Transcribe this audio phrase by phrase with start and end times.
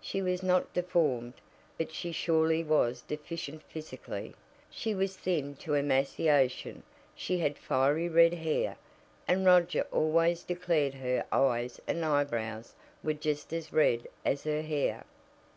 [0.00, 1.34] She was not deformed,
[1.76, 4.34] but she surely was deficient physically.
[4.70, 6.84] She was thin to emaciation,
[7.16, 8.76] she had fiery red hair,
[9.26, 15.04] and Roger always declared "her eyes and eyebrows were just as red as her hair."